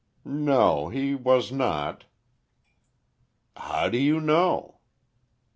[0.25, 2.05] "No, he was not—"
[3.55, 4.79] "How do you know?"